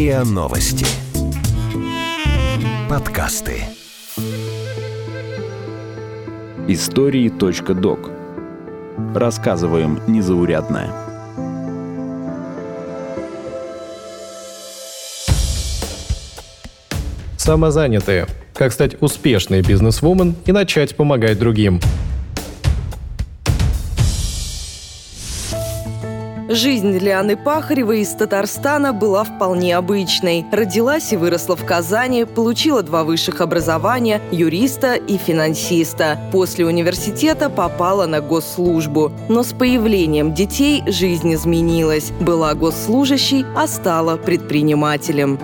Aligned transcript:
РИА 0.00 0.24
Новости. 0.24 0.86
Подкасты. 2.88 3.64
Истории.док. 6.68 8.10
Рассказываем 9.14 10.00
незаурядное. 10.06 10.90
Самозанятые. 17.36 18.26
Как 18.54 18.72
стать 18.72 18.96
успешной 19.02 19.60
бизнесвумен 19.60 20.34
и 20.46 20.52
начать 20.52 20.96
помогать 20.96 21.38
другим– 21.38 21.78
Жизнь 26.52 26.98
Лианы 26.98 27.36
Пахаревой 27.36 28.00
из 28.00 28.08
Татарстана 28.08 28.92
была 28.92 29.22
вполне 29.22 29.76
обычной. 29.76 30.44
Родилась 30.50 31.12
и 31.12 31.16
выросла 31.16 31.54
в 31.54 31.64
Казани, 31.64 32.24
получила 32.24 32.82
два 32.82 33.04
высших 33.04 33.40
образования– 33.40 34.20
юриста 34.32 34.94
и 34.94 35.16
финансиста. 35.16 36.18
После 36.32 36.66
университета 36.66 37.50
попала 37.50 38.06
на 38.06 38.20
госслужбу. 38.20 39.12
Но 39.28 39.44
с 39.44 39.52
появлением 39.52 40.34
детей 40.34 40.82
жизнь 40.88 41.32
изменилась. 41.34 42.10
Была 42.18 42.54
госслужащей, 42.54 43.46
а 43.54 43.68
стала 43.68 44.16
предпринимателем. 44.16 45.38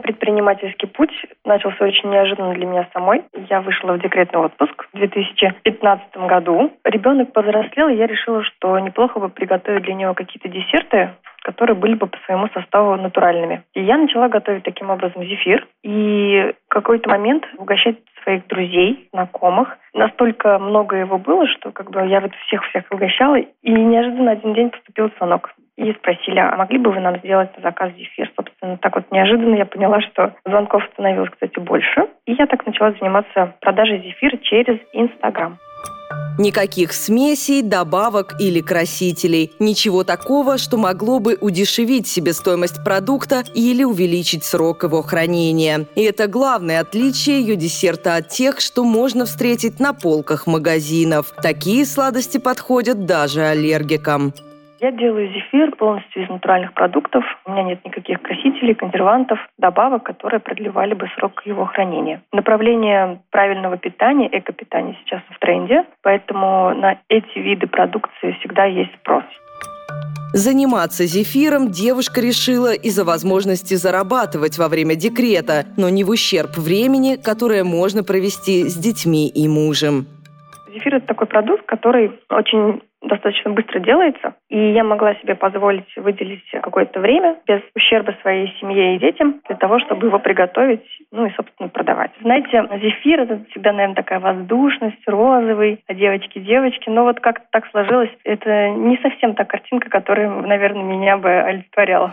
Предпринимательский 0.00 0.88
путь 0.88 1.12
начался 1.44 1.84
очень 1.84 2.10
неожиданно 2.10 2.54
для 2.54 2.66
меня 2.66 2.88
самой. 2.92 3.22
Я 3.48 3.60
вышла 3.60 3.92
в 3.92 4.00
декретный 4.00 4.40
отпуск 4.40 4.88
в 4.92 4.96
2015 4.96 6.16
году. 6.16 6.72
Ребенок 6.84 7.32
повзрослел, 7.32 7.88
и 7.88 7.96
я 7.96 8.06
решила, 8.06 8.42
что 8.44 8.78
неплохо 8.78 9.20
бы 9.20 9.28
приготовить 9.28 9.82
для 9.82 9.94
него 9.94 10.14
какие-то 10.14 10.48
десерты, 10.48 11.10
которые 11.42 11.76
были 11.76 11.94
бы 11.94 12.06
по 12.06 12.18
своему 12.26 12.48
составу 12.54 12.96
натуральными. 12.96 13.62
И 13.74 13.82
я 13.82 13.96
начала 13.96 14.28
готовить 14.28 14.64
таким 14.64 14.90
образом 14.90 15.24
зефир. 15.24 15.66
И 15.82 16.52
в 16.66 16.68
какой-то 16.68 17.08
момент 17.08 17.44
угощать 17.58 17.96
своих 18.22 18.46
друзей, 18.48 19.08
знакомых. 19.12 19.78
Настолько 19.94 20.58
много 20.58 20.96
его 20.96 21.18
было, 21.18 21.46
что 21.46 21.72
как 21.72 21.90
бы 21.90 22.06
я 22.06 22.20
вот 22.20 22.32
всех-всех 22.46 22.84
угощала. 22.90 23.36
И 23.36 23.70
неожиданно 23.70 24.32
один 24.32 24.54
день 24.54 24.70
поступил 24.70 25.10
звонок. 25.16 25.54
И 25.76 25.92
спросили, 25.94 26.38
а 26.38 26.56
могли 26.56 26.78
бы 26.78 26.92
вы 26.92 27.00
нам 27.00 27.18
сделать 27.18 27.56
на 27.56 27.62
заказ 27.62 27.92
зефир? 27.96 28.30
Собственно, 28.36 28.76
так 28.78 28.94
вот 28.94 29.04
неожиданно 29.10 29.54
я 29.54 29.64
поняла, 29.64 30.00
что 30.00 30.34
звонков 30.44 30.82
становилось, 30.92 31.30
кстати, 31.30 31.58
больше. 31.58 32.06
И 32.26 32.32
я 32.32 32.46
так 32.46 32.66
начала 32.66 32.92
заниматься 32.92 33.54
продажей 33.60 34.02
зефира 34.02 34.36
через 34.38 34.78
Инстаграм. 34.92 35.58
Никаких 36.38 36.94
смесей, 36.94 37.60
добавок 37.60 38.40
или 38.40 38.60
красителей. 38.60 39.52
Ничего 39.58 40.04
такого, 40.04 40.56
что 40.56 40.78
могло 40.78 41.18
бы 41.18 41.36
удешевить 41.38 42.06
себестоимость 42.06 42.82
продукта 42.82 43.42
или 43.54 43.84
увеличить 43.84 44.44
срок 44.44 44.84
его 44.84 45.02
хранения. 45.02 45.84
И 45.96 46.02
это 46.02 46.28
главное 46.28 46.80
отличие 46.80 47.40
ее 47.40 47.56
десерта 47.56 48.16
от 48.16 48.28
тех, 48.28 48.60
что 48.60 48.84
можно 48.84 49.26
встретить 49.26 49.80
на 49.80 49.92
полках 49.92 50.46
магазинов. 50.46 51.34
Такие 51.42 51.84
сладости 51.84 52.38
подходят 52.38 53.04
даже 53.04 53.42
аллергикам. 53.42 54.32
Я 54.80 54.92
делаю 54.92 55.28
зефир 55.28 55.76
полностью 55.76 56.24
из 56.24 56.30
натуральных 56.30 56.72
продуктов. 56.72 57.22
У 57.44 57.52
меня 57.52 57.64
нет 57.64 57.84
никаких 57.84 58.22
красителей, 58.22 58.74
консервантов, 58.74 59.38
добавок, 59.58 60.04
которые 60.04 60.40
продлевали 60.40 60.94
бы 60.94 61.06
срок 61.16 61.42
его 61.44 61.66
хранения. 61.66 62.22
Направление 62.32 63.20
правильного 63.30 63.76
питания, 63.76 64.30
экопитания 64.32 64.96
сейчас 65.04 65.20
в 65.28 65.38
тренде, 65.38 65.84
поэтому 66.00 66.74
на 66.74 66.98
эти 67.10 67.38
виды 67.38 67.66
продукции 67.66 68.34
всегда 68.40 68.64
есть 68.64 68.94
спрос. 69.02 69.24
Заниматься 70.32 71.04
зефиром 71.04 71.70
девушка 71.70 72.22
решила 72.22 72.72
из-за 72.72 73.04
возможности 73.04 73.74
зарабатывать 73.74 74.56
во 74.56 74.68
время 74.68 74.94
декрета, 74.94 75.66
но 75.76 75.90
не 75.90 76.04
в 76.04 76.08
ущерб 76.08 76.56
времени, 76.56 77.16
которое 77.16 77.64
можно 77.64 78.02
провести 78.02 78.66
с 78.68 78.76
детьми 78.76 79.28
и 79.28 79.46
мужем. 79.46 80.06
Зефир– 80.80 80.94
это 80.96 81.08
такой 81.08 81.26
продукт, 81.26 81.66
который 81.66 82.12
очень 82.30 82.80
достаточно 83.02 83.50
быстро 83.50 83.80
делается, 83.80 84.34
и 84.48 84.72
я 84.72 84.84
могла 84.84 85.14
себе 85.16 85.34
позволить 85.34 85.86
выделить 85.96 86.44
какое-то 86.50 87.00
время 87.00 87.36
без 87.46 87.60
ущерба 87.74 88.14
своей 88.20 88.54
семье 88.60 88.96
и 88.96 88.98
детям 88.98 89.40
для 89.46 89.56
того, 89.56 89.78
чтобы 89.80 90.06
его 90.06 90.18
приготовить, 90.18 90.84
ну 91.10 91.26
и, 91.26 91.30
собственно, 91.30 91.68
продавать. 91.68 92.10
Знаете, 92.20 92.66
зефир– 92.82 93.20
это 93.22 93.44
всегда, 93.50 93.72
наверное, 93.72 93.96
такая 93.96 94.20
воздушность, 94.20 95.02
розовый, 95.06 95.82
а 95.86 95.94
девочки-девочки, 95.94 96.88
но 96.90 97.04
вот 97.04 97.20
как 97.20 97.42
так 97.50 97.66
сложилось, 97.70 98.10
это 98.24 98.70
не 98.70 98.98
совсем 98.98 99.34
та 99.34 99.44
картинка, 99.44 99.88
которая, 99.88 100.28
наверное, 100.28 100.82
меня 100.82 101.16
бы 101.16 101.30
олицетворяла. 101.30 102.12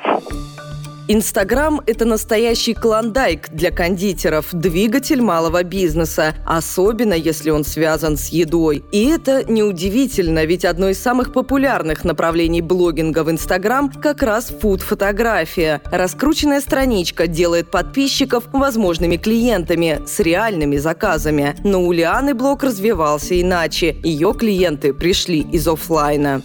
Инстаграм– 1.10 1.80
это 1.86 2.04
настоящий 2.04 2.74
клондайк 2.74 3.48
для 3.52 3.72
кондитеров, 3.72 4.48
двигатель 4.52 5.22
малого 5.22 5.64
бизнеса, 5.64 6.36
особенно 6.46 7.14
если 7.14 7.50
он 7.50 7.64
связан 7.64 8.18
с 8.18 8.28
едой. 8.28 8.84
И 8.92 9.06
это 9.06 9.50
неудивительно, 9.50 10.44
ведь 10.44 10.66
одно 10.66 10.90
из 10.90 11.02
самых 11.02 11.32
популярных 11.32 12.04
направлений 12.04 12.62
блогинга 12.62 13.24
в 13.24 13.32
Инстаграм 13.32 13.90
как 13.90 14.22
раз 14.22 14.48
фуд-фотография. 14.50 15.82
Раскрученная 15.92 16.60
страничка 16.60 17.28
делает 17.28 17.72
подписчиков 17.72 18.44
возможными 18.52 19.16
клиентами 19.16 20.02
с 20.06 20.20
реальными 20.20 20.76
заказами. 20.76 21.56
Но 21.64 21.86
у 21.86 21.94
Лианы 21.94 22.34
блог 22.34 22.64
развивался 22.64 23.40
иначе. 23.40 23.96
Ее 24.04 24.34
клиенты 24.34 24.94
пришли 24.94 25.40
из 25.40 25.70
офлайна. 25.70 26.44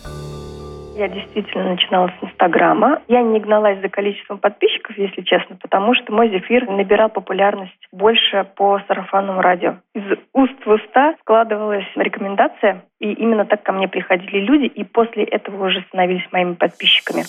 Я 1.02 1.08
действительно 1.08 1.70
начинала 1.70 2.12
с 2.20 2.24
Инстаграма. 2.24 3.02
Я 3.08 3.22
не 3.22 3.40
гналась 3.40 3.80
за 3.80 3.88
количеством 3.88 4.38
подписчиков, 4.38 4.96
если 4.96 5.22
честно, 5.22 5.56
потому 5.60 5.96
что 5.96 6.12
мой 6.12 6.28
зефир 6.28 6.70
набирал 6.70 7.08
популярность 7.08 7.88
больше 7.90 8.46
по 8.54 8.80
сарафанному 8.86 9.40
радио. 9.40 9.78
Из 9.96 10.04
уст 10.32 10.64
в 10.64 10.70
уста 10.70 11.16
складывалась 11.22 11.88
рекомендация, 11.96 12.84
и 13.00 13.14
именно 13.14 13.44
так 13.44 13.64
ко 13.64 13.72
мне 13.72 13.88
приходили 13.88 14.38
люди, 14.38 14.66
и 14.66 14.84
после 14.84 15.24
этого 15.24 15.66
уже 15.66 15.82
становились 15.88 16.30
моими 16.30 16.54
подписчиками. 16.54 17.22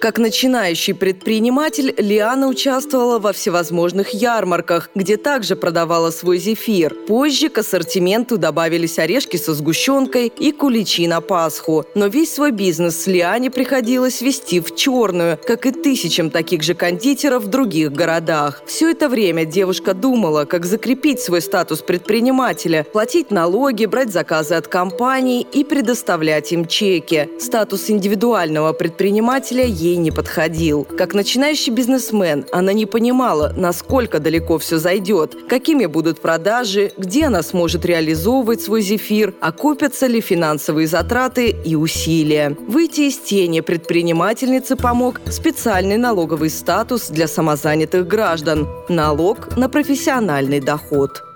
Как 0.00 0.18
начинающий 0.18 0.94
предприниматель, 0.94 1.92
Лиана 1.98 2.46
участвовала 2.46 3.18
во 3.18 3.32
всевозможных 3.32 4.10
ярмарках, 4.10 4.90
где 4.94 5.16
также 5.16 5.56
продавала 5.56 6.12
свой 6.12 6.38
зефир. 6.38 6.94
Позже 7.08 7.48
к 7.48 7.58
ассортименту 7.58 8.38
добавились 8.38 9.00
орешки 9.00 9.36
со 9.36 9.54
сгущенкой 9.54 10.32
и 10.38 10.52
куличи 10.52 11.08
на 11.08 11.20
Пасху. 11.20 11.84
Но 11.96 12.06
весь 12.06 12.32
свой 12.32 12.52
бизнес 12.52 13.08
Лиане 13.08 13.50
приходилось 13.50 14.20
вести 14.20 14.60
в 14.60 14.76
черную, 14.76 15.36
как 15.44 15.66
и 15.66 15.72
тысячам 15.72 16.30
таких 16.30 16.62
же 16.62 16.74
кондитеров 16.74 17.44
в 17.44 17.48
других 17.48 17.90
городах. 17.90 18.62
Все 18.66 18.92
это 18.92 19.08
время 19.08 19.46
девушка 19.46 19.94
думала, 19.94 20.44
как 20.44 20.64
закрепить 20.64 21.20
свой 21.20 21.42
статус 21.42 21.80
предпринимателя, 21.80 22.86
платить 22.92 23.32
налоги, 23.32 23.86
брать 23.86 24.12
заказы 24.12 24.54
от 24.54 24.68
компаний 24.68 25.44
и 25.52 25.64
предоставлять 25.64 26.52
им 26.52 26.66
чеки. 26.66 27.28
Статус 27.40 27.90
индивидуального 27.90 28.72
предпринимателя 28.72 29.64
ей 29.64 29.87
ей 29.88 29.96
не 29.96 30.10
подходил. 30.10 30.84
Как 30.84 31.14
начинающий 31.14 31.72
бизнесмен, 31.72 32.46
она 32.52 32.72
не 32.72 32.86
понимала, 32.86 33.52
насколько 33.56 34.20
далеко 34.20 34.58
все 34.58 34.78
зайдет, 34.78 35.36
какими 35.48 35.86
будут 35.86 36.20
продажи, 36.20 36.92
где 36.96 37.26
она 37.26 37.42
сможет 37.42 37.84
реализовывать 37.84 38.60
свой 38.60 38.82
зефир, 38.82 39.34
окупятся 39.40 40.06
ли 40.06 40.20
финансовые 40.20 40.86
затраты 40.86 41.54
и 41.64 41.74
усилия. 41.74 42.56
Выйти 42.66 43.02
из 43.02 43.18
тени 43.18 43.60
предпринимательнице 43.60 44.76
помог 44.76 45.20
специальный 45.30 45.96
налоговый 45.96 46.50
статус 46.50 47.08
для 47.08 47.26
самозанятых 47.26 48.06
граждан– 48.06 48.68
налог 48.88 49.56
на 49.56 49.68
профессиональный 49.68 50.60
доход. 50.60 51.27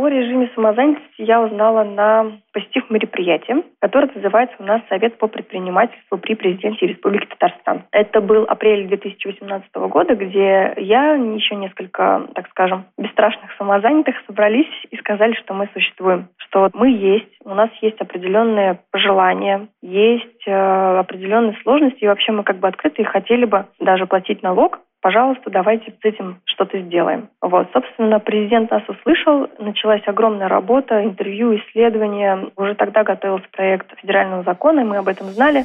О 0.00 0.08
режиме 0.08 0.50
самозанятости 0.54 1.20
я 1.20 1.42
узнала 1.42 1.84
на 1.84 2.32
посетив 2.54 2.88
мероприятие, 2.88 3.64
которое 3.80 4.10
называется 4.14 4.56
у 4.58 4.62
нас 4.62 4.80
Совет 4.88 5.18
по 5.18 5.26
предпринимательству 5.26 6.16
при 6.16 6.36
президенте 6.36 6.86
Республики 6.86 7.26
Татарстан. 7.26 7.82
Это 7.92 8.22
был 8.22 8.44
апрель 8.44 8.88
2018 8.88 9.68
года, 9.90 10.14
где 10.14 10.72
я, 10.78 11.16
еще 11.16 11.54
несколько, 11.56 12.26
так 12.34 12.48
скажем, 12.48 12.86
бесстрашных 12.96 13.52
самозанятых 13.58 14.14
собрались 14.26 14.72
и 14.90 14.96
сказали, 14.96 15.34
что 15.34 15.52
мы 15.52 15.68
существуем, 15.74 16.28
что 16.38 16.70
мы 16.72 16.88
есть, 16.88 17.36
у 17.44 17.54
нас 17.54 17.68
есть 17.82 18.00
определенные 18.00 18.80
пожелания, 18.90 19.68
есть 19.82 20.44
э, 20.46 20.98
определенные 20.98 21.58
сложности, 21.62 22.04
и 22.04 22.08
вообще 22.08 22.32
мы 22.32 22.42
как 22.42 22.56
бы 22.56 22.68
открыты 22.68 23.02
и 23.02 23.04
хотели 23.04 23.44
бы 23.44 23.66
даже 23.78 24.06
платить 24.06 24.42
налог 24.42 24.78
пожалуйста, 25.00 25.50
давайте 25.50 25.92
с 25.92 26.04
этим 26.04 26.40
что-то 26.44 26.80
сделаем. 26.80 27.28
Вот, 27.40 27.68
собственно, 27.72 28.18
президент 28.20 28.70
нас 28.70 28.82
услышал, 28.88 29.48
началась 29.58 30.02
огромная 30.06 30.48
работа, 30.48 31.04
интервью, 31.04 31.56
исследования. 31.56 32.50
Уже 32.56 32.74
тогда 32.74 33.02
готовился 33.02 33.46
проект 33.52 33.98
федерального 34.00 34.42
закона, 34.42 34.80
и 34.80 34.84
мы 34.84 34.98
об 34.98 35.08
этом 35.08 35.28
знали. 35.28 35.64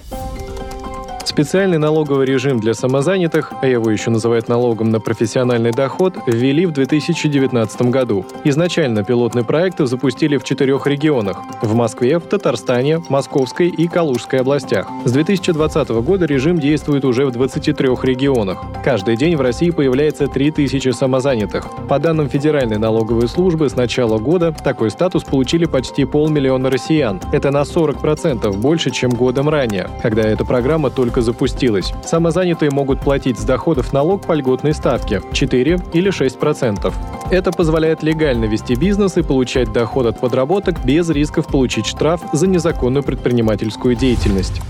Специальный 1.26 1.80
налоговый 1.80 2.28
режим 2.28 2.60
для 2.60 2.76
самозанятых, 2.76 3.52
а 3.60 3.66
его 3.66 3.90
еще 3.90 4.12
называют 4.12 4.48
налогом 4.48 4.92
на 4.92 5.00
профессиональный 5.00 5.72
доход, 5.72 6.16
ввели 6.28 6.68
в 6.68 6.72
2019 6.72 7.82
году. 7.90 8.26
Изначально 8.44 9.04
пилотные 9.04 9.44
проекты 9.44 9.88
запустили 9.88 10.38
в 10.38 10.44
четырех 10.44 10.86
регионах– 10.86 11.42
в 11.64 11.74
Москве, 11.74 12.20
в 12.20 12.28
Татарстане, 12.28 13.02
Московской 13.10 13.70
и 13.70 13.88
Калужской 13.88 14.40
областях. 14.42 14.88
С 15.04 15.12
2020 15.12 15.90
года 15.90 16.26
режим 16.26 16.60
действует 16.60 17.04
уже 17.04 17.26
в 17.26 17.32
23 17.32 17.88
регионах. 18.04 18.64
Каждый 18.84 19.18
день 19.18 19.36
в 19.36 19.42
России 19.42 19.72
появляется 19.72 20.28
3000 20.28 20.92
самозанятых. 20.92 21.66
По 21.90 21.98
данным 21.98 22.30
Федеральной 22.30 22.78
налоговой 22.78 23.28
службы, 23.28 23.68
с 23.68 23.76
начала 23.76 24.20
года 24.20 24.54
такой 24.64 24.92
статус 24.92 25.24
получили 25.24 25.66
почти 25.66 26.06
полмиллиона 26.06 26.70
россиян. 26.70 27.20
Это 27.34 27.50
на 27.50 27.64
40% 27.64 28.56
больше, 28.58 28.92
чем 28.92 29.10
годом 29.10 29.50
ранее, 29.50 29.90
когда 30.04 30.22
эта 30.22 30.46
программа 30.46 30.92
только 30.92 31.15
запустилась. 31.22 31.94
Самозанятые 32.04 32.72
могут 32.72 33.02
платить 33.02 33.38
с 33.38 33.44
доходов 33.44 33.94
налог 33.94 34.26
по 34.26 34.34
льготной 34.34 34.74
ставке– 34.74 35.22
4 35.34 35.80
или 35.94 36.12
6%. 36.12 36.94
Это 37.32 37.52
позволяет 37.52 38.04
легально 38.04 38.46
вести 38.46 38.76
бизнес 38.76 39.18
и 39.18 39.24
получать 39.24 39.74
доход 39.74 40.06
от 40.06 40.20
подработок 40.20 40.84
без 40.86 41.10
рисков 41.10 41.48
получить 41.48 41.86
штраф 41.86 42.22
за 42.34 42.48
незаконную 42.48 43.04
предпринимательскую 43.04 43.96
деятельность. 43.96 44.62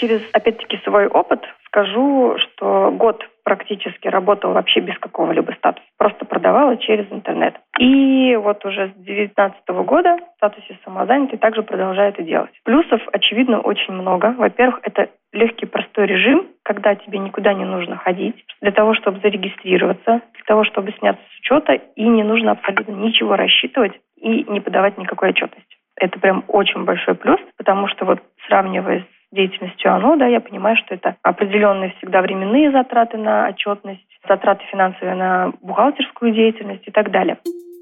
Через, 0.00 0.22
опять-таки, 0.32 0.78
свой 0.84 1.08
опыт 1.08 1.40
скажу, 1.68 2.36
что 2.38 2.90
год 2.90 3.24
практически 3.44 4.08
работала 4.08 4.52
вообще 4.52 4.80
без 4.80 4.98
какого-либо 4.98 5.52
статуса. 5.52 5.86
Просто 5.96 6.26
продавала 6.26 6.76
через 6.76 7.10
интернет. 7.10 7.54
И 7.78 8.36
вот 8.36 8.64
уже 8.66 8.88
с 8.88 8.92
2019 8.92 9.68
года 9.86 10.16
в 10.16 10.36
статусе 10.36 10.78
самозанятый 10.84 11.38
также 11.38 11.62
продолжаю 11.62 12.10
это 12.10 12.22
делать. 12.22 12.50
Плюсов, 12.64 13.00
очевидно, 13.12 13.60
очень 13.60 13.94
много. 13.94 14.34
Во-первых, 14.36 14.80
это 14.82 15.08
легкий 15.32 15.66
простой 15.66 16.06
режим, 16.06 16.46
когда 16.62 16.94
тебе 16.94 17.18
никуда 17.18 17.54
не 17.54 17.64
нужно 17.64 17.96
ходить, 17.96 18.44
для 18.60 18.72
того, 18.72 18.94
чтобы 18.94 19.20
зарегистрироваться, 19.20 20.20
для 20.34 20.44
того, 20.46 20.64
чтобы 20.64 20.92
сняться 20.98 21.22
с 21.30 21.40
учета, 21.40 21.72
и 21.72 22.04
не 22.04 22.24
нужно 22.24 22.52
абсолютно 22.52 22.92
ничего 22.92 23.36
рассчитывать 23.36 23.92
и 24.20 24.44
не 24.44 24.60
подавать 24.60 24.98
никакой 24.98 25.30
отчетности. 25.30 25.76
Это 25.96 26.18
прям 26.20 26.44
очень 26.48 26.84
большой 26.84 27.14
плюс, 27.14 27.40
потому 27.56 27.88
что 27.88 28.04
вот 28.04 28.20
сравнивая 28.46 29.00
с 29.00 29.17
деятельностью 29.32 29.94
ОНО, 29.94 30.16
да, 30.16 30.26
я 30.26 30.40
понимаю, 30.40 30.76
что 30.76 30.94
это 30.94 31.16
определенные 31.22 31.94
всегда 31.98 32.22
временные 32.22 32.70
затраты 32.70 33.16
на 33.18 33.48
отчетность, 33.48 34.06
затраты 34.26 34.64
финансовые 34.70 35.14
на 35.14 35.52
бухгалтерскую 35.60 36.32
деятельность 36.32 36.86
и 36.86 36.90
так 36.90 37.10
далее. 37.10 37.38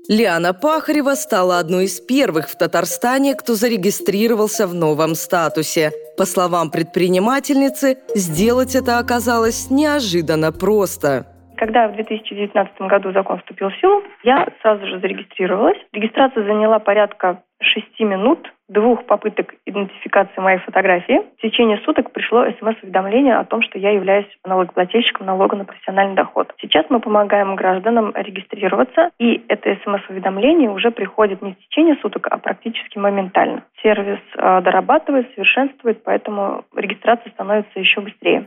Лиана 0.09 0.55
Пахарева 0.55 1.17
стала 1.17 1.59
одной 1.59 1.87
из 1.87 2.01
первых 2.01 2.49
в 2.49 2.57
Татарстане, 2.57 3.35
кто 3.35 3.55
зарегистрировался 3.55 4.69
в 4.69 4.75
новом 4.75 5.17
статусе. 5.17 5.91
По 6.17 6.25
словам 6.25 6.71
предпринимательницы, 6.71 7.99
сделать 8.15 8.77
это 8.77 8.99
оказалось 8.99 9.69
неожиданно 9.69 10.53
просто. 10.53 11.27
Когда 11.57 11.89
в 11.89 11.97
2019 11.97 12.81
году 12.83 13.13
закон 13.13 13.39
вступил 13.39 13.71
в 13.71 13.81
силу, 13.81 14.03
я 14.23 14.47
сразу 14.63 14.87
же 14.87 15.01
зарегистрировалась. 15.01 15.79
Регистрация 15.93 16.45
заняла 16.45 16.79
порядка 16.79 17.43
шести 17.61 18.05
минут, 18.05 18.47
двух 18.69 19.05
попыток 19.05 19.55
идентификации 19.65 20.41
моей 20.41 20.59
фотографии. 20.59 21.21
В 21.39 21.43
течение 21.43 21.79
суток 21.85 22.11
пришло 22.11 22.45
смс-уведомление 22.59 23.37
о 23.37 23.45
том, 23.45 23.63
что 23.63 23.79
я 23.79 23.91
являюсь 23.91 24.27
налогоплательщиком 24.45 25.27
налога 25.27 25.57
на 25.57 25.65
профессиональный 25.65 26.17
доход. 26.17 26.53
Сейчас 26.61 26.87
мы 26.91 27.01
помогаем 27.01 27.55
гражданам 27.55 28.13
регистрироваться, 28.15 29.11
и 29.19 29.45
это 29.49 29.77
смс-уведомление 29.85 30.71
уже 30.71 30.91
приходит 30.91 31.43
не 31.43 31.53
в 31.53 31.59
течение 31.59 31.97
суток, 31.97 32.27
а 32.31 32.39
практически 32.39 32.99
моментально. 32.99 33.65
Сервис 33.83 34.21
э, 34.37 34.61
дорабатывает, 34.63 35.31
совершенствует, 35.35 36.03
поэтому 36.03 36.65
регистрация 36.75 37.31
становится 37.33 37.79
еще 37.79 38.01
быстрее. 38.01 38.47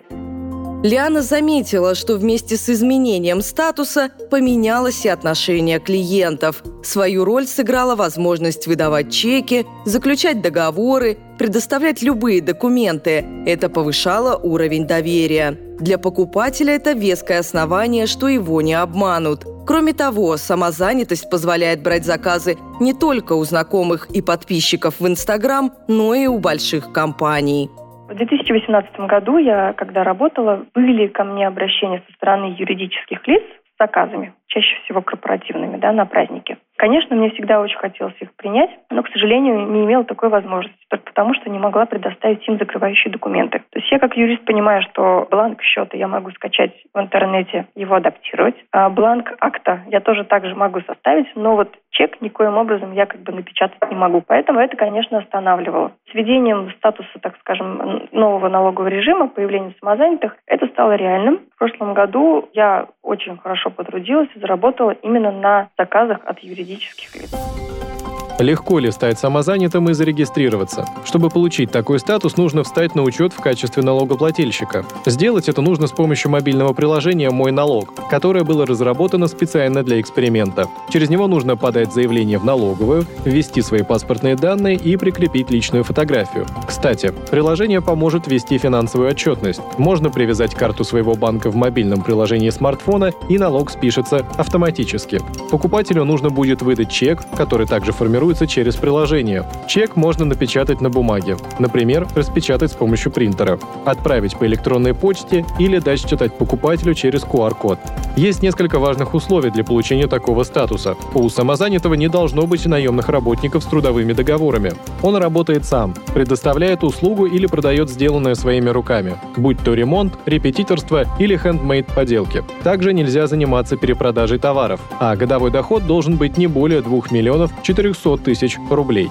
Лиана 0.81 1.21
заметила, 1.21 1.93
что 1.93 2.15
вместе 2.15 2.55
с 2.55 2.69
изменением 2.69 3.41
статуса 3.41 4.11
поменялось 4.31 5.05
и 5.05 5.09
отношение 5.09 5.79
клиентов. 5.79 6.63
Свою 6.83 7.25
роль 7.25 7.47
сыграла 7.47 7.95
возможность 7.95 8.65
выдавать 8.65 9.11
чеки, 9.11 9.65
заключать 9.85 10.41
договоры, 10.41 11.17
предоставлять 11.37 12.01
любые 12.01 12.41
документы. 12.41 13.25
Это 13.45 13.67
повышало 13.67 14.37
уровень 14.37 14.87
доверия. 14.87 15.57
Для 15.81 15.97
покупателя 15.97 16.75
это 16.75 16.93
веское 16.93 17.39
основание, 17.39 18.07
что 18.07 18.29
его 18.29 18.61
не 18.61 18.73
обманут. 18.73 19.45
Кроме 19.67 19.91
того, 19.91 20.37
самозанятость 20.37 21.29
позволяет 21.29 21.83
брать 21.83 22.05
заказы 22.05 22.57
не 22.79 22.93
только 22.93 23.33
у 23.33 23.43
знакомых 23.43 24.09
и 24.11 24.21
подписчиков 24.21 24.95
в 24.99 25.07
Инстаграм, 25.07 25.73
но 25.89 26.13
и 26.15 26.25
у 26.25 26.39
больших 26.39 26.93
компаний. 26.93 27.69
В 28.09 28.15
2018 28.15 29.01
году 29.01 29.37
я, 29.37 29.73
когда 29.73 30.03
работала, 30.03 30.65
были 30.73 31.05
ко 31.05 31.23
мне 31.23 31.45
обращения 31.45 32.01
со 32.07 32.13
стороны 32.13 32.55
юридических 32.57 33.25
лиц 33.27 33.43
с 33.43 33.77
заказами, 33.79 34.33
чаще 34.47 34.81
всего 34.83 35.03
корпоративными, 35.03 35.77
да, 35.77 35.91
на 35.91 36.07
праздники. 36.07 36.57
Конечно, 36.75 37.15
мне 37.15 37.29
всегда 37.29 37.61
очень 37.61 37.77
хотелось 37.77 38.15
их 38.19 38.33
принять, 38.33 38.71
но, 38.89 39.03
к 39.03 39.09
сожалению, 39.09 39.67
не 39.67 39.85
имела 39.85 40.03
такой 40.05 40.29
возможности, 40.29 40.83
потому 41.09 41.33
что 41.33 41.49
не 41.49 41.57
могла 41.57 41.85
предоставить 41.87 42.47
им 42.47 42.59
закрывающие 42.59 43.11
документы. 43.11 43.59
То 43.71 43.79
есть 43.79 43.91
я 43.91 43.97
как 43.97 44.15
юрист 44.15 44.45
понимаю, 44.45 44.83
что 44.83 45.27
бланк 45.31 45.61
счета 45.63 45.97
я 45.97 46.07
могу 46.07 46.29
скачать 46.31 46.71
в 46.93 46.99
интернете, 46.99 47.65
его 47.75 47.95
адаптировать. 47.95 48.55
А 48.71 48.89
бланк 48.89 49.33
акта 49.39 49.81
я 49.87 50.01
тоже 50.01 50.23
также 50.23 50.53
могу 50.55 50.81
составить, 50.81 51.27
но 51.35 51.55
вот 51.55 51.75
чек 51.89 52.21
никоим 52.21 52.57
образом 52.57 52.93
я 52.93 53.07
как 53.07 53.21
бы 53.21 53.33
напечатать 53.33 53.89
не 53.89 53.97
могу. 53.97 54.21
Поэтому 54.25 54.59
это, 54.59 54.77
конечно, 54.77 55.17
останавливало. 55.17 55.91
С 56.11 56.13
введением 56.13 56.71
статуса, 56.77 57.19
так 57.19 57.35
скажем, 57.39 58.07
нового 58.11 58.47
налогового 58.47 58.89
режима, 58.89 59.27
появлением 59.27 59.73
самозанятых, 59.79 60.37
это 60.45 60.67
стало 60.67 60.95
реальным. 60.95 61.41
В 61.55 61.57
прошлом 61.57 61.95
году 61.95 62.49
я 62.53 62.87
очень 63.01 63.37
хорошо 63.37 63.71
потрудилась 63.71 64.29
и 64.35 64.39
заработала 64.39 64.91
именно 64.91 65.31
на 65.31 65.69
заказах 65.77 66.19
от 66.25 66.39
юридических 66.39 67.15
лиц. 67.15 67.98
Легко 68.39 68.79
ли 68.79 68.89
стать 68.89 69.19
самозанятым 69.19 69.89
и 69.89 69.93
зарегистрироваться? 69.93 70.85
Чтобы 71.03 71.29
получить 71.29 71.71
такой 71.71 71.99
статус, 71.99 72.37
нужно 72.37 72.63
встать 72.63 72.95
на 72.95 73.03
учет 73.03 73.33
в 73.33 73.41
качестве 73.41 73.83
налогоплательщика. 73.83 74.85
Сделать 75.05 75.49
это 75.49 75.61
нужно 75.61 75.87
с 75.87 75.91
помощью 75.91 76.31
мобильного 76.31 76.71
приложения 76.71 77.31
«Мой 77.31 77.51
налог», 77.51 77.93
которое 78.09 78.45
было 78.45 78.65
разработано 78.65 79.27
специально 79.27 79.83
для 79.83 79.99
эксперимента. 79.99 80.67
Через 80.89 81.09
него 81.09 81.27
нужно 81.27 81.57
подать 81.57 81.93
заявление 81.93 82.39
в 82.39 82.45
налоговую, 82.45 83.05
ввести 83.25 83.61
свои 83.61 83.81
паспортные 83.81 84.37
данные 84.37 84.77
и 84.77 84.95
прикрепить 84.95 85.51
личную 85.51 85.83
фотографию. 85.83 86.45
Кстати, 86.65 87.13
приложение 87.29 87.81
поможет 87.81 88.27
вести 88.27 88.57
финансовую 88.57 89.09
отчетность. 89.09 89.61
Можно 89.77 90.11
привязать 90.11 90.55
карту 90.55 90.85
своего 90.85 91.15
банка 91.15 91.51
в 91.51 91.57
мобильном 91.57 92.01
приложении 92.03 92.51
смартфона, 92.51 93.11
и 93.27 93.37
налог 93.37 93.69
спишется 93.69 94.25
автоматически. 94.37 95.19
Покупателю 95.51 96.05
нужно 96.05 96.29
будет 96.29 96.61
выдать 96.61 96.89
чек, 96.89 97.19
который 97.35 97.67
также 97.67 97.91
формирует 97.91 98.28
формируется 98.29 98.47
через 98.47 98.75
приложение. 98.75 99.45
Чек 99.67 99.95
можно 99.95 100.25
напечатать 100.25 100.81
на 100.81 100.89
бумаге, 100.89 101.37
например, 101.57 102.07
распечатать 102.15 102.71
с 102.71 102.75
помощью 102.75 103.11
принтера, 103.11 103.59
отправить 103.85 104.37
по 104.37 104.45
электронной 104.45 104.93
почте 104.93 105.45
или 105.59 105.79
дать 105.79 106.07
читать 106.07 106.37
покупателю 106.37 106.93
через 106.93 107.23
QR-код. 107.23 107.79
Есть 108.15 108.43
несколько 108.43 108.79
важных 108.79 109.13
условий 109.13 109.49
для 109.49 109.63
получения 109.63 110.07
такого 110.07 110.43
статуса. 110.43 110.95
У 111.13 111.29
самозанятого 111.29 111.95
не 111.95 112.07
должно 112.07 112.45
быть 112.45 112.65
наемных 112.65 113.09
работников 113.09 113.63
с 113.63 113.65
трудовыми 113.65 114.13
договорами. 114.13 114.73
Он 115.01 115.15
работает 115.15 115.65
сам, 115.65 115.93
предоставляет 116.13 116.83
услугу 116.83 117.25
или 117.25 117.47
продает 117.47 117.89
сделанное 117.89 118.35
своими 118.35 118.69
руками, 118.69 119.15
будь 119.37 119.59
то 119.63 119.73
ремонт, 119.73 120.13
репетиторство 120.25 121.05
или 121.19 121.37
хендмейд 121.37 121.87
поделки. 121.87 122.43
Также 122.63 122.93
нельзя 122.93 123.27
заниматься 123.27 123.77
перепродажей 123.77 124.37
товаров, 124.37 124.79
а 124.99 125.15
годовой 125.15 125.51
доход 125.51 125.87
должен 125.87 126.17
быть 126.17 126.37
не 126.37 126.47
более 126.47 126.81
2 126.81 126.99
миллионов 127.11 127.51
400 127.63 128.18
тысяч 128.23 128.57
рублей. 128.69 129.09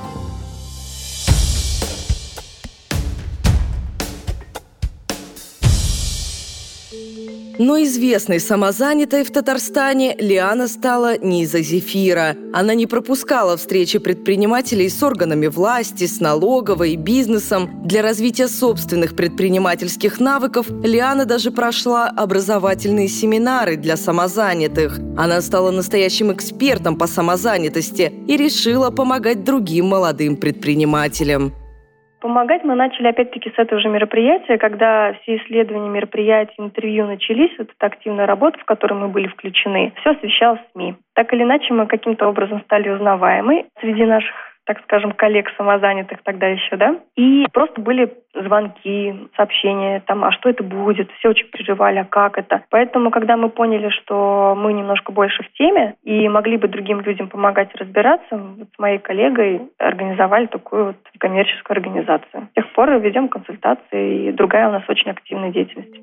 Но 7.59 7.83
известной 7.83 8.39
самозанятой 8.39 9.25
в 9.25 9.33
Татарстане 9.33 10.15
Лиана 10.17 10.69
стала 10.69 11.19
не 11.19 11.43
из-за 11.43 11.61
зефира. 11.61 12.37
Она 12.53 12.75
не 12.75 12.87
пропускала 12.87 13.57
встречи 13.57 13.99
предпринимателей 13.99 14.89
с 14.89 15.03
органами 15.03 15.49
власти, 15.49 16.07
с 16.07 16.21
налоговой, 16.21 16.95
бизнесом. 16.95 17.83
Для 17.85 18.03
развития 18.03 18.47
собственных 18.47 19.17
предпринимательских 19.17 20.21
навыков 20.21 20.67
Лиана 20.85 21.25
даже 21.25 21.51
прошла 21.51 22.07
образовательные 22.07 23.09
семинары 23.09 23.77
для 23.77 23.97
самозанятых. 23.97 25.01
Она 25.17 25.41
стала 25.41 25.73
настоящим 25.73 26.33
экспертом 26.33 26.97
по 26.97 27.09
самозанятости 27.09 28.13
и 28.29 28.37
решила 28.37 28.91
помогать 28.91 29.43
другим 29.43 29.87
молодым 29.87 30.37
предпринимателям. 30.37 31.53
Помогать 32.21 32.65
мы 32.65 32.75
начали 32.75 33.07
опять-таки 33.07 33.51
с 33.51 33.59
этого 33.59 33.81
же 33.81 33.89
мероприятия, 33.89 34.59
когда 34.59 35.13
все 35.23 35.37
исследования, 35.37 35.89
мероприятия, 35.89 36.55
интервью 36.59 37.07
начались, 37.07 37.57
вот 37.59 37.69
эта 37.71 37.87
активная 37.87 38.27
работа, 38.27 38.59
в 38.59 38.65
которой 38.65 38.95
мы 38.95 39.09
были 39.09 39.29
включены, 39.29 39.93
все 40.01 40.11
освещалось 40.11 40.61
СМИ. 40.73 40.97
Так 41.15 41.33
или 41.33 41.45
иначе 41.45 41.73
мы 41.73 41.87
каким-то 41.87 42.27
образом 42.27 42.63
стали 42.65 42.89
узнаваемы 42.89 43.67
среди 43.81 44.05
наших 44.05 44.35
так 44.69 44.83
скажем, 44.83 45.13
коллег 45.13 45.51
самозанятых 45.57 46.19
тогда 46.23 46.47
еще, 46.47 46.77
да. 46.77 46.97
И 47.17 47.47
просто 47.55 47.81
были 47.81 48.13
звонки, 48.35 49.15
сообщения, 49.35 50.03
там, 50.07 50.23
а 50.25 50.31
что 50.33 50.51
это 50.51 50.63
будет, 50.63 51.11
все 51.13 51.31
очень 51.31 51.49
переживали, 51.49 52.01
а 52.01 52.05
как 52.05 52.37
это. 52.37 52.65
Поэтому, 52.69 53.11
когда 53.11 53.39
мы 53.39 53.49
поняли, 53.49 53.89
что 53.89 54.55
мы 54.59 54.75
немножко 54.75 55.11
больше 55.11 55.43
в 55.43 55.53
теме 55.55 55.95
и 56.05 56.29
могли 56.29 56.59
бы 56.59 56.69
другим 56.69 57.01
людям 57.01 57.29
помогать 57.31 57.75
разбираться, 57.77 58.37
вот 58.37 58.69
с 58.77 58.79
моей 58.79 58.99
коллегой 58.99 59.63
организовали 59.79 60.45
такую 60.45 60.85
вот 60.89 60.97
коммерческую 61.19 61.75
организацию. 61.75 62.49
С 62.51 62.55
тех 62.55 62.71
пор 62.75 62.91
ведем 62.99 63.29
консультации, 63.29 64.29
и 64.29 64.33
другая 64.33 64.69
у 64.69 64.73
нас 64.73 64.83
очень 64.87 65.11
активная 65.11 65.51
деятельность. 65.51 65.97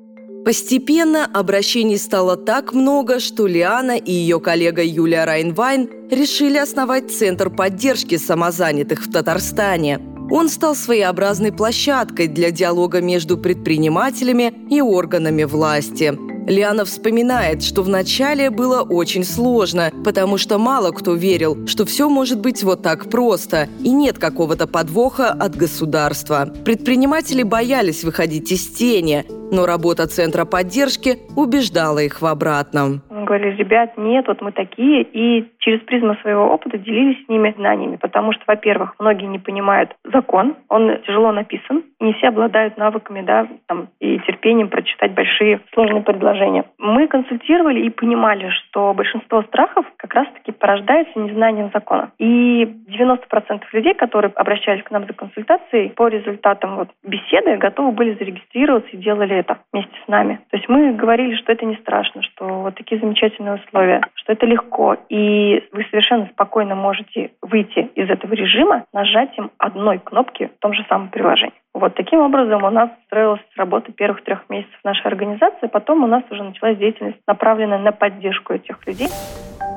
Постепенно 0.46 1.24
обращений 1.26 1.98
стало 1.98 2.36
так 2.36 2.72
много, 2.72 3.18
что 3.18 3.48
Лиана 3.48 3.96
и 3.96 4.12
ее 4.12 4.38
коллега 4.38 4.80
Юлия 4.80 5.24
Райнвайн 5.24 5.90
решили 6.08 6.56
основать 6.56 7.10
Центр 7.10 7.50
поддержки 7.50 8.16
самозанятых 8.16 9.04
в 9.04 9.10
Татарстане. 9.10 9.98
Он 10.30 10.48
стал 10.48 10.76
своеобразной 10.76 11.50
площадкой 11.50 12.28
для 12.28 12.52
диалога 12.52 13.00
между 13.00 13.36
предпринимателями 13.36 14.54
и 14.70 14.80
органами 14.80 15.42
власти– 15.42 16.16
Лиана 16.46 16.84
вспоминает, 16.84 17.64
что 17.64 17.82
вначале 17.82 18.50
было 18.50 18.82
очень 18.82 19.24
сложно, 19.24 19.90
потому 20.04 20.38
что 20.38 20.58
мало 20.58 20.92
кто 20.92 21.14
верил, 21.14 21.66
что 21.66 21.84
все 21.84 22.08
может 22.08 22.40
быть 22.40 22.62
вот 22.62 22.82
так 22.82 23.10
просто, 23.10 23.68
и 23.82 23.90
нет 23.90 24.18
какого-то 24.18 24.68
подвоха 24.68 25.30
от 25.30 25.56
государства. 25.56 26.48
Предприниматели 26.64 27.42
боялись 27.42 28.04
выходить 28.04 28.52
из 28.52 28.68
тени, 28.68 29.26
но 29.50 29.66
работа 29.66 30.06
Центра 30.06 30.44
поддержки 30.44 31.18
убеждала 31.36 32.00
их 32.00 32.20
в 32.20 32.26
обратном 32.26 33.02
говорили, 33.26 33.56
ребят, 33.56 33.98
нет, 33.98 34.26
вот 34.26 34.40
мы 34.40 34.52
такие, 34.52 35.02
и 35.02 35.44
через 35.58 35.80
призму 35.80 36.14
своего 36.22 36.46
опыта 36.46 36.78
делились 36.78 37.22
с 37.24 37.28
ними 37.28 37.52
знаниями, 37.58 37.96
потому 37.96 38.32
что, 38.32 38.42
во-первых, 38.46 38.94
многие 38.98 39.26
не 39.26 39.38
понимают 39.38 39.94
закон, 40.04 40.56
он 40.70 40.96
тяжело 41.06 41.32
написан, 41.32 41.82
не 42.00 42.14
все 42.14 42.28
обладают 42.28 42.78
навыками, 42.78 43.22
да, 43.22 43.46
там, 43.66 43.88
и 44.00 44.18
терпением 44.20 44.68
прочитать 44.68 45.12
большие 45.12 45.60
сложные 45.74 46.02
предложения. 46.02 46.64
Мы 46.78 47.08
консультировали 47.08 47.80
и 47.80 47.90
понимали, 47.90 48.48
что 48.50 48.94
большинство 48.94 49.42
страхов 49.42 49.84
как 49.96 50.14
раз-таки 50.14 50.52
порождается 50.52 51.18
незнанием 51.18 51.70
закона. 51.74 52.12
И 52.18 52.64
90% 52.64 53.62
людей, 53.72 53.94
которые 53.94 54.32
обращались 54.36 54.84
к 54.84 54.90
нам 54.90 55.06
за 55.06 55.12
консультацией, 55.12 55.90
по 55.90 56.08
результатам 56.08 56.76
вот 56.76 56.88
беседы 57.02 57.56
готовы 57.56 57.92
были 57.92 58.14
зарегистрироваться 58.14 58.90
и 58.92 58.98
делали 58.98 59.35
это 59.40 59.58
вместе 59.72 59.94
с 60.04 60.08
нами. 60.08 60.40
То 60.50 60.56
есть 60.56 60.68
мы 60.68 60.92
говорили, 60.92 61.34
что 61.36 61.52
это 61.52 61.64
не 61.64 61.76
страшно, 61.76 62.22
что 62.22 62.62
вот 62.62 62.74
такие 62.74 63.00
замечательные 63.00 63.54
условия, 63.54 64.00
что 64.14 64.32
это 64.32 64.46
легко, 64.46 64.96
и 65.08 65.62
вы 65.72 65.86
совершенно 65.90 66.26
спокойно 66.32 66.74
можете 66.74 67.32
выйти 67.42 67.90
из 67.94 68.10
этого 68.10 68.32
режима 68.34 68.84
нажатием 68.92 69.50
одной 69.58 69.98
кнопки 69.98 70.50
в 70.56 70.60
том 70.60 70.72
же 70.72 70.84
самом 70.88 71.08
приложении. 71.08 71.54
Вот 71.76 71.94
таким 71.94 72.20
образом 72.20 72.64
у 72.64 72.70
нас 72.70 72.88
строилась 73.04 73.42
работа 73.54 73.92
первых 73.92 74.24
трех 74.24 74.48
месяцев 74.48 74.78
нашей 74.82 75.06
организации, 75.08 75.66
потом 75.66 76.04
у 76.04 76.06
нас 76.06 76.22
уже 76.30 76.42
началась 76.42 76.78
деятельность, 76.78 77.18
направленная 77.26 77.78
на 77.78 77.92
поддержку 77.92 78.54
этих 78.54 78.78
людей. 78.86 79.08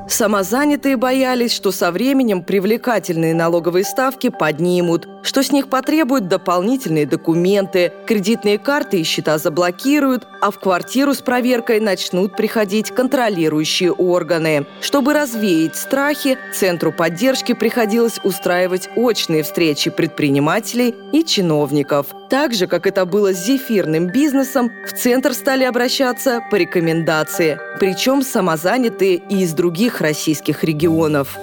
Самозанятые 0.10 0.98
боялись, 0.98 1.54
что 1.54 1.72
со 1.72 1.92
временем 1.92 2.42
привлекательные 2.42 3.36
налоговые 3.36 3.84
ставки 3.84 4.30
поднимут, 4.30 5.08
что 5.22 5.44
с 5.44 5.52
них 5.52 5.70
потребуют 5.70 6.28
дополнительные 6.28 7.06
документы, 7.06 7.94
кредитные 8.08 8.58
карты 8.58 9.02
и 9.02 9.04
счета 9.04 9.38
заблокируют, 9.38 10.28
а 10.42 10.50
в 10.50 10.60
квартиру 10.60 11.14
с 11.14 11.22
проверкой 11.22 11.80
начнут 11.80 12.36
приходить 12.36 12.90
контролирующие 12.90 13.92
органы. 13.92 14.66
Чтобы 14.82 15.14
развеять 15.14 15.76
страхи, 15.76 16.40
Центру 16.54 16.92
поддержки 16.92 17.54
приходилось 17.54 18.20
устраивать 18.24 18.90
очные 18.96 19.44
встречи 19.44 19.92
предпринимателей 19.92 20.96
и 21.12 21.24
чиновников. 21.24 21.80
Так 22.30 22.54
же, 22.54 22.68
как 22.68 22.88
это 22.88 23.06
было 23.06 23.34
с 23.34 23.46
зефирным 23.46 24.08
бизнесом, 24.08 24.70
в 24.86 24.94
Центр 24.94 25.34
стали 25.34 25.64
обращаться 25.64 26.40
по 26.52 26.56
рекомендации, 26.56 27.58
причем 27.80 28.22
самозанятые 28.22 29.16
и 29.16 29.44
из 29.44 29.54
других 29.54 30.02
российских 30.02 30.64
регионов. 30.64 31.38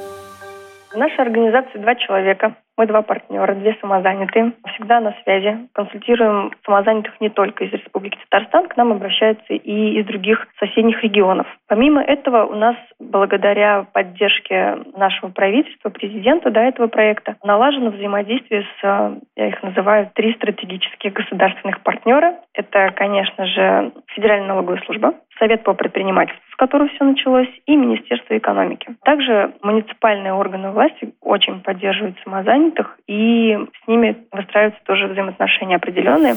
В 0.91 0.97
нашей 0.97 1.21
организации 1.21 1.79
два 1.79 1.95
человека. 1.95 2.57
Мы 2.77 2.87
два 2.87 3.01
партнера, 3.01 3.55
две 3.55 3.75
самозанятые. 3.81 4.53
Всегда 4.75 5.01
на 5.01 5.15
связи. 5.23 5.67
Консультируем 5.73 6.53
самозанятых 6.65 7.19
не 7.21 7.31
только 7.31 7.65
из 7.65 7.73
Республики 7.73 8.19
Татарстан. 8.29 8.69
К 8.69 8.77
нам 8.77 8.93
обращаются 8.93 9.55
и 9.55 9.99
из 9.99 10.07
других 10.07 10.47
соседних 10.59 11.03
регионов. 11.03 11.47
Помимо 11.69 12.03
этого, 12.03 12.45
у 12.45 12.55
нас, 12.55 12.77
благодаря 13.01 13.87
поддержке 13.95 14.77
нашего 14.95 15.31
правительства, 15.31 15.89
президента 15.89 16.51
до 16.51 16.61
этого 16.61 16.89
проекта, 16.89 17.37
налажено 17.43 17.91
взаимодействие 17.91 18.67
с, 18.79 19.21
я 19.37 19.49
их 19.49 19.63
называю, 19.63 20.11
три 20.15 20.35
стратегических 20.35 21.15
государственных 21.15 21.81
партнера. 21.81 22.35
Это, 22.53 22.91
конечно 22.95 23.47
же, 23.47 23.93
Федеральная 24.09 24.49
налоговая 24.49 24.83
служба, 24.85 25.15
Совет 25.39 25.65
по 25.65 25.73
предпринимательству, 25.73 26.46
с 26.57 26.59
которого 26.59 26.89
все 26.89 27.05
началось, 27.05 27.49
и 27.67 27.77
Министерство 27.77 28.37
экономики. 28.37 28.97
Также 29.05 29.53
муниципальные 29.63 30.33
органы 30.33 30.71
власти 30.71 31.13
очень 31.21 31.61
поддерживают 31.61 32.17
самозанятых, 32.25 32.99
и 33.07 33.53
с 33.85 33.89
ними 33.89 34.17
выстраиваются 34.33 34.81
тоже 34.85 35.07
взаимоотношения 35.09 35.77
определенные. 35.77 36.37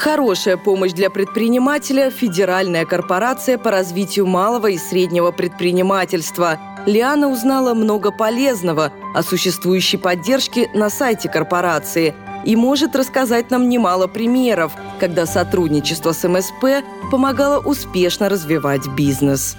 Хорошая 0.00 0.56
помощь 0.56 0.92
для 0.92 1.10
предпринимателя– 1.10 2.10
Федеральная 2.20 2.84
корпорация 2.84 3.56
по 3.56 3.70
развитию 3.70 4.26
малого 4.26 4.66
и 4.66 4.76
среднего 4.76 5.30
предпринимательства. 5.30 6.56
Лиана 6.86 7.28
узнала 7.28 7.72
много 7.74 8.10
полезного 8.10 8.90
о 9.14 9.22
существующей 9.22 9.96
поддержке 9.96 10.66
на 10.74 10.90
сайте 10.90 11.30
корпорации– 11.30 12.14
и 12.46 12.56
может 12.56 12.96
рассказать 12.96 13.50
нам 13.50 13.68
немало 13.68 14.06
примеров, 14.06 14.72
когда 15.00 15.26
сотрудничество 15.26 16.12
с 16.12 16.26
МСП 16.26 16.86
помогало 17.10 17.60
успешно 17.60 18.28
развивать 18.28 18.86
бизнес. 18.96 19.35
ediyoruz. 19.36 19.56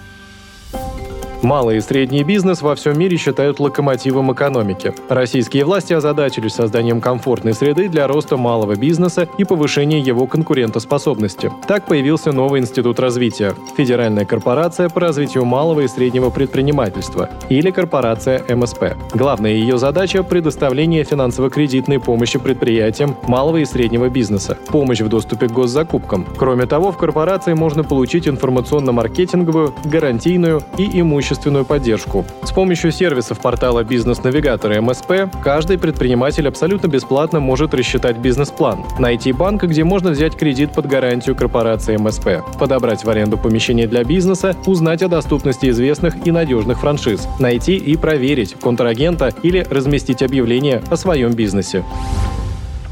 Малый 1.44 1.78
и 1.78 1.82
средний 1.82 2.24
бизнес 2.24 2.64
во 2.64 2.74
всем 2.74 2.98
мире 2.98 3.16
считают 3.16 3.60
локомотивом 3.60 4.34
экономики. 4.34 4.94
Российские 5.08 5.66
власти 5.66 5.94
озадачились 5.94 6.54
созданием 6.54 7.00
комфортной 7.00 7.54
среды 7.54 7.90
для 7.90 8.08
роста 8.08 8.38
малого 8.38 8.76
бизнеса 8.76 9.30
и 9.38 9.44
повышения 9.44 10.00
его 10.00 10.26
конкурентоспособности. 10.26 11.52
Так 11.68 11.86
появился 11.86 12.32
новый 12.32 12.60
институт 12.62 13.00
развития– 13.00 13.54
Федеральная 13.78 14.26
корпорация 14.26 14.90
по 14.90 15.00
развитию 15.00 15.46
малого 15.46 15.82
и 15.82 15.88
среднего 15.88 16.32
предпринимательства 16.32 17.30
или 17.50 17.70
корпорация 17.70 18.44
МСП. 18.50 18.96
Главная 19.14 19.52
ее 19.52 19.78
задача– 19.78 20.24
предоставление 20.24 21.04
финансово-кредитной 21.04 22.00
помощи 22.00 22.40
предприятиям 22.40 23.16
малого 23.28 23.58
и 23.58 23.66
среднего 23.66 24.10
бизнеса, 24.10 24.58
помощь 24.70 25.02
в 25.02 25.08
доступе 25.08 25.48
к 25.48 25.52
госзакупкам. 25.52 26.26
Кроме 26.36 26.66
того, 26.66 26.92
в 26.92 26.98
корпорации 26.98 27.54
можно 27.54 27.84
получить 27.84 28.28
информационно-маркетинговую, 28.28 29.76
гарантийную 29.86 30.64
и 30.80 31.00
имущественную 31.00 31.27
имущественную 31.28 31.66
поддержку. 31.66 32.26
С 32.44 32.52
помощью 32.52 32.92
сервисов 32.92 33.40
портала 33.40 33.84
«Бизнес-навигатор» 33.84 34.80
МСП 34.82 35.30
каждый 35.44 35.78
предприниматель 35.78 36.48
абсолютно 36.48 36.88
бесплатно 36.88 37.40
может 37.40 37.74
рассчитать 37.74 38.18
бизнес-план, 38.18 38.86
найти 38.98 39.34
банк, 39.34 39.64
где 39.64 39.84
можно 39.84 40.12
взять 40.12 40.36
кредит 40.38 40.72
под 40.72 40.88
гарантию 40.88 41.36
корпорации 41.36 41.98
МСП, 41.98 42.58
подобрать 42.58 43.04
в 43.04 43.10
аренду 43.10 43.38
помещение 43.38 43.88
для 43.88 44.04
бизнеса, 44.06 44.56
узнать 44.66 45.02
о 45.02 45.10
доступности 45.10 45.70
известных 45.70 46.26
и 46.26 46.32
надежных 46.32 46.80
франшиз, 46.80 47.28
найти 47.40 47.76
и 47.76 47.98
проверить 47.98 48.56
контрагента 48.62 49.34
или 49.44 49.66
разместить 49.70 50.22
объявление 50.22 50.82
о 50.90 50.96
своем 50.96 51.34
бизнесе 51.34 51.84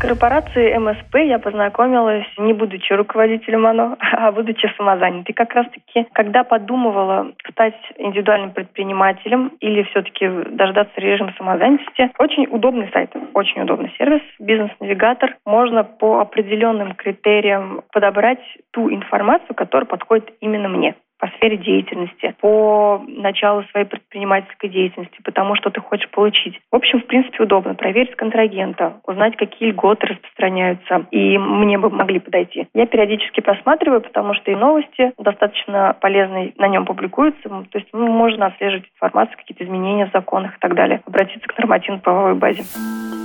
корпорацией 0.05 0.77
МСП 0.77 1.15
я 1.15 1.39
познакомилась 1.39 2.27
не 2.37 2.53
будучи 2.53 2.93
руководителем 2.93 3.65
ОНО, 3.65 3.97
а 4.11 4.31
будучи 4.31 4.67
самозанятой. 4.77 5.33
Как 5.33 5.53
раз-таки, 5.53 6.05
когда 6.13 6.43
подумывала 6.43 7.31
стать 7.49 7.75
индивидуальным 7.97 8.51
предпринимателем 8.51 9.53
или 9.59 9.83
все-таки 9.83 10.27
дождаться 10.27 10.93
режима 11.01 11.33
самозанятости, 11.37 12.11
очень 12.19 12.45
удобный 12.49 12.89
сайт, 12.93 13.11
очень 13.33 13.61
удобный 13.61 13.93
сервис, 13.97 14.21
бизнес-навигатор. 14.39 15.37
Можно 15.45 15.83
по 15.83 16.19
определенным 16.19 16.93
критериям 16.93 17.81
подобрать 17.91 18.41
ту 18.71 18.91
информацию, 18.91 19.55
которая 19.55 19.87
подходит 19.87 20.31
именно 20.39 20.69
мне. 20.69 20.95
По 21.19 21.27
сфере 21.37 21.57
деятельности, 21.57 22.35
по 22.41 23.03
началу 23.07 23.63
своей 23.71 23.85
предпринимательской 23.85 24.69
деятельности, 24.69 25.17
потому 25.23 25.55
что 25.55 25.69
ты 25.69 25.81
хочешь 25.81 26.09
получить. 26.11 26.59
В 26.71 26.75
общем, 26.75 27.01
в 27.01 27.05
принципе, 27.05 27.43
удобно 27.43 27.75
проверить 27.75 28.15
контрагента, 28.15 29.01
узнать, 29.05 29.35
какие 29.37 29.69
льготы 29.69 30.07
распространяются, 30.07 31.05
и 31.11 31.37
мне 31.37 31.77
бы 31.77 31.89
могли 31.89 32.19
подойти. 32.19 32.67
Я 32.73 32.85
периодически 32.85 33.41
просматриваю, 33.41 34.01
потому 34.01 34.33
что 34.33 34.51
и 34.51 34.55
новости 34.55 35.13
достаточно 35.17 35.95
полезные 35.99 36.53
на 36.57 36.67
нем 36.67 36.85
публикуются, 36.85 37.49
то 37.49 37.77
есть 37.77 37.87
ну, 37.93 38.07
можно 38.07 38.47
отслеживать 38.47 38.85
информацию, 38.95 39.37
какие-то 39.37 39.63
изменения 39.63 40.07
в 40.07 40.11
законах 40.11 40.55
и 40.57 40.59
так 40.59 40.75
далее, 40.75 41.01
обратиться 41.05 41.47
к 41.47 41.57
нормативно-правовой 41.57 42.35
базе. 42.35 42.63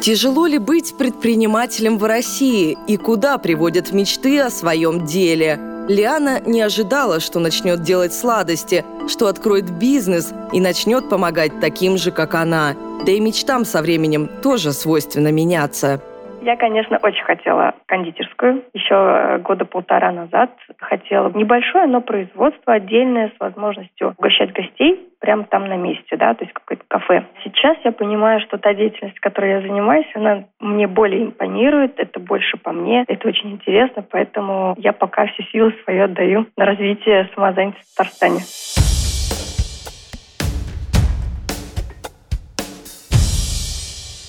Тяжело 0.02 0.46
ли 0.46 0.58
быть 0.58 0.94
предпринимателем 0.98 1.98
в 1.98 2.04
России 2.04 2.76
и 2.88 2.96
куда 2.96 3.36
приводят 3.36 3.92
мечты 3.92 4.40
о 4.40 4.48
своем 4.48 5.04
деле? 5.04 5.58
Лиана 5.90 6.40
не 6.46 6.60
ожидала, 6.60 7.18
что 7.18 7.40
начнет 7.40 7.82
делать 7.82 8.14
сладости, 8.14 8.84
что 9.08 9.26
откроет 9.26 9.68
бизнес 9.68 10.32
и 10.52 10.60
начнет 10.60 11.08
помогать 11.08 11.58
таким 11.60 11.98
же, 11.98 12.12
как 12.12 12.36
она. 12.36 12.76
Да 13.04 13.10
и 13.10 13.18
мечтам 13.18 13.64
со 13.64 13.82
временем 13.82 14.30
тоже 14.40 14.72
свойственно 14.72 15.32
меняться. 15.32 16.00
Я, 16.42 16.56
конечно, 16.56 16.98
очень 17.02 17.22
хотела 17.22 17.74
кондитерскую. 17.86 18.64
Еще 18.72 18.94
э, 18.94 19.38
года 19.40 19.66
полтора 19.66 20.10
назад 20.10 20.50
хотела 20.78 21.30
небольшое, 21.30 21.86
но 21.86 22.00
производство 22.00 22.72
отдельное 22.72 23.28
с 23.28 23.38
возможностью 23.38 24.14
угощать 24.16 24.52
гостей 24.52 25.06
прямо 25.20 25.44
там 25.44 25.66
на 25.66 25.76
месте, 25.76 26.16
да, 26.16 26.32
то 26.32 26.44
есть 26.44 26.54
какое-то 26.54 26.84
кафе. 26.88 27.26
Сейчас 27.44 27.76
я 27.84 27.92
понимаю, 27.92 28.40
что 28.40 28.56
та 28.56 28.72
деятельность, 28.72 29.20
которой 29.20 29.50
я 29.50 29.60
занимаюсь, 29.60 30.06
она 30.14 30.44
мне 30.60 30.86
более 30.86 31.24
импонирует, 31.24 31.98
это 31.98 32.18
больше 32.18 32.56
по 32.56 32.72
мне, 32.72 33.04
это 33.06 33.28
очень 33.28 33.50
интересно, 33.52 34.02
поэтому 34.02 34.74
я 34.78 34.94
пока 34.94 35.26
все 35.26 35.42
силы 35.52 35.74
свои 35.84 35.98
отдаю 35.98 36.46
на 36.56 36.64
развитие 36.64 37.28
самозанятости 37.34 37.84
в 37.92 37.96
Татарстане. 37.96 38.40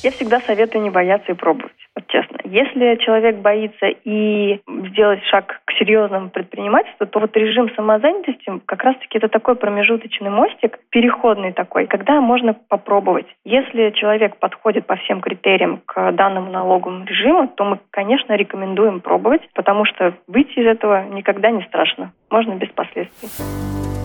Я 0.03 0.12
всегда 0.12 0.39
советую 0.41 0.82
не 0.82 0.89
бояться 0.89 1.32
и 1.32 1.36
пробовать. 1.36 1.80
Вот 1.95 2.07
честно. 2.07 2.38
Если 2.45 2.95
человек 3.03 3.38
боится 3.38 3.88
и 3.88 4.62
сделать 4.67 5.24
шаг 5.25 5.61
к 5.71 5.77
серьезному 5.77 6.29
предпринимательству, 6.29 7.05
то 7.07 7.19
вот 7.19 7.35
режим 7.35 7.69
самозанятости 7.75 8.61
как 8.65 8.83
раз-таки 8.83 9.17
это 9.17 9.27
такой 9.29 9.55
промежуточный 9.55 10.29
мостик, 10.29 10.79
переходный 10.89 11.53
такой, 11.53 11.87
когда 11.87 12.19
можно 12.21 12.53
попробовать. 12.53 13.27
Если 13.45 13.91
человек 13.91 14.37
подходит 14.37 14.85
по 14.85 14.95
всем 14.97 15.21
критериям 15.21 15.81
к 15.85 16.11
данному 16.13 16.51
налоговому 16.51 17.05
режиму, 17.05 17.47
то 17.47 17.63
мы, 17.63 17.79
конечно, 17.91 18.33
рекомендуем 18.33 18.99
пробовать, 19.01 19.41
потому 19.53 19.85
что 19.85 20.13
выйти 20.27 20.59
из 20.59 20.67
этого 20.67 21.05
никогда 21.09 21.51
не 21.51 21.63
страшно. 21.63 22.11
Можно 22.29 22.55
без 22.55 22.69
последствий. 22.69 23.29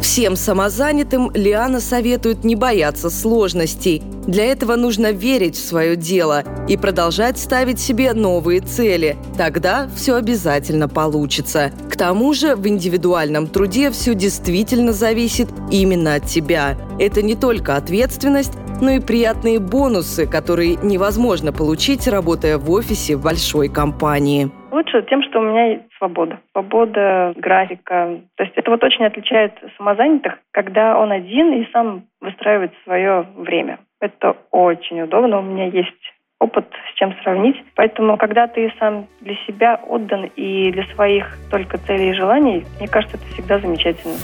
Всем 0.06 0.36
самозанятым 0.36 1.30
Лиана 1.34 1.80
советует 1.80 2.44
не 2.44 2.54
бояться 2.54 3.10
сложностей. 3.10 4.02
Для 4.26 4.44
этого 4.44 4.76
нужно 4.76 5.10
верить 5.10 5.56
в 5.56 5.66
свое 5.66 5.96
дело 5.96 6.42
и 6.68 6.76
продолжать 6.76 7.38
ставить 7.38 7.80
себе 7.80 8.12
новые 8.12 8.60
цели. 8.60 9.16
Тогда 9.36 9.88
все 9.94 10.14
обязательно 10.14 10.88
получится. 10.88 11.55
К 11.90 11.96
тому 11.96 12.32
же 12.32 12.54
в 12.56 12.66
индивидуальном 12.66 13.46
труде 13.46 13.90
все 13.90 14.14
действительно 14.14 14.92
зависит 14.92 15.48
именно 15.70 16.14
от 16.14 16.24
тебя. 16.24 16.76
Это 16.98 17.22
не 17.22 17.34
только 17.34 17.76
ответственность, 17.76 18.58
но 18.80 18.90
и 18.90 19.00
приятные 19.00 19.58
бонусы, 19.58 20.26
которые 20.26 20.76
невозможно 20.82 21.52
получить, 21.52 22.06
работая 22.06 22.58
в 22.58 22.70
офисе 22.70 23.16
в 23.16 23.22
большой 23.22 23.68
компании. 23.68 24.50
Лучше 24.70 25.02
тем, 25.08 25.22
что 25.22 25.40
у 25.40 25.42
меня 25.42 25.72
есть 25.72 25.84
свобода. 25.96 26.38
Свобода 26.52 27.32
графика. 27.36 28.20
То 28.36 28.44
есть 28.44 28.54
это 28.56 28.70
вот 28.70 28.84
очень 28.84 29.06
отличает 29.06 29.52
самозанятых, 29.78 30.34
когда 30.52 30.98
он 30.98 31.10
один 31.12 31.54
и 31.54 31.66
сам 31.72 32.04
выстраивает 32.20 32.72
свое 32.84 33.26
время. 33.36 33.78
Это 34.00 34.36
очень 34.50 35.00
удобно. 35.00 35.38
У 35.38 35.42
меня 35.42 35.66
есть 35.66 36.05
опыт, 36.38 36.66
с 36.90 36.98
чем 36.98 37.14
сравнить. 37.22 37.56
Поэтому, 37.74 38.16
когда 38.16 38.46
ты 38.46 38.72
сам 38.78 39.06
для 39.20 39.34
себя 39.46 39.80
отдан 39.86 40.30
и 40.36 40.70
для 40.70 40.84
своих 40.94 41.38
только 41.50 41.78
целей 41.78 42.10
и 42.10 42.14
желаний, 42.14 42.64
мне 42.78 42.88
кажется, 42.88 43.16
это 43.16 43.26
всегда 43.32 43.58
замечательно. 43.58 44.14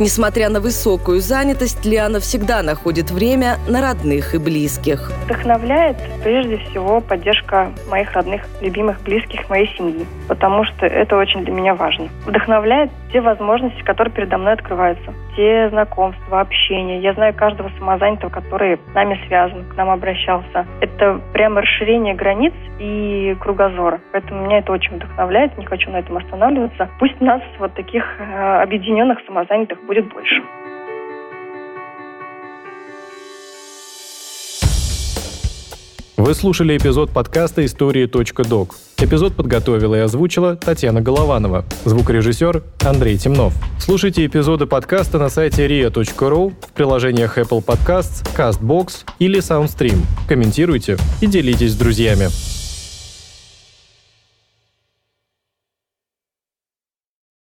Несмотря 0.00 0.48
на 0.48 0.60
высокую 0.60 1.18
занятость, 1.18 1.84
Лиана 1.84 2.20
всегда 2.20 2.62
находит 2.62 3.10
время 3.10 3.56
на 3.68 3.80
родных 3.80 4.32
и 4.32 4.38
близких. 4.38 5.10
Вдохновляет 5.24 5.96
прежде 6.22 6.58
всего 6.58 7.00
поддержка 7.00 7.72
моих 7.90 8.12
родных, 8.12 8.42
любимых, 8.60 9.02
близких, 9.02 9.50
моей 9.50 9.66
семьи, 9.76 10.06
потому 10.28 10.64
что 10.64 10.86
это 10.86 11.16
очень 11.16 11.44
для 11.44 11.52
меня 11.52 11.74
важно. 11.74 12.08
Вдохновляет 12.26 12.92
те 13.12 13.20
возможности, 13.20 13.82
которые 13.82 14.14
передо 14.14 14.38
мной 14.38 14.52
открываются, 14.52 15.12
те 15.38 15.68
знакомства, 15.70 16.40
общение. 16.40 17.00
Я 17.00 17.12
знаю 17.14 17.32
каждого 17.32 17.70
самозанятого, 17.78 18.28
который 18.28 18.76
с 18.90 18.94
нами 18.94 19.20
связан, 19.28 19.66
к 19.70 19.76
нам 19.76 19.88
обращался. 19.88 20.66
Это 20.80 21.20
прямо 21.32 21.60
расширение 21.60 22.14
границ 22.14 22.52
и 22.80 23.36
кругозора. 23.38 24.00
Поэтому 24.10 24.44
меня 24.44 24.58
это 24.58 24.72
очень 24.72 24.96
вдохновляет, 24.96 25.56
не 25.56 25.64
хочу 25.64 25.90
на 25.92 25.98
этом 25.98 26.16
останавливаться. 26.16 26.88
Пусть 26.98 27.20
нас 27.20 27.40
вот 27.60 27.72
таких 27.74 28.04
э, 28.18 28.62
объединенных 28.62 29.20
самозанятых 29.26 29.80
будет 29.86 30.12
больше. 30.12 30.42
Вы 36.18 36.34
слушали 36.34 36.76
эпизод 36.76 37.12
подкаста 37.12 37.64
«Истории.док». 37.64 38.74
Эпизод 38.98 39.36
подготовила 39.36 39.94
и 39.94 40.00
озвучила 40.00 40.56
Татьяна 40.56 41.00
Голованова. 41.00 41.64
Звукорежиссер 41.84 42.64
Андрей 42.84 43.16
Темнов. 43.16 43.54
Слушайте 43.78 44.26
эпизоды 44.26 44.66
подкаста 44.66 45.20
на 45.20 45.28
сайте 45.28 45.68
ria.ru, 45.68 46.54
в 46.60 46.72
приложениях 46.72 47.38
Apple 47.38 47.64
Podcasts, 47.64 48.26
CastBox 48.36 49.04
или 49.20 49.38
SoundStream. 49.38 50.00
Комментируйте 50.26 50.98
и 51.20 51.28
делитесь 51.28 51.74
с 51.74 51.76
друзьями. 51.76 52.26